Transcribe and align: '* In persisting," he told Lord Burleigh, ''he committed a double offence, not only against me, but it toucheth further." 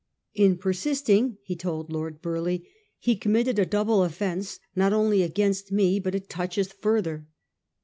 '* 0.23 0.25
In 0.33 0.57
persisting," 0.57 1.37
he 1.43 1.55
told 1.55 1.91
Lord 1.91 2.23
Burleigh, 2.23 2.61
''he 3.03 3.21
committed 3.21 3.59
a 3.59 3.67
double 3.67 4.03
offence, 4.03 4.59
not 4.75 4.93
only 4.93 5.21
against 5.21 5.71
me, 5.71 5.99
but 5.99 6.15
it 6.15 6.27
toucheth 6.27 6.73
further." 6.73 7.27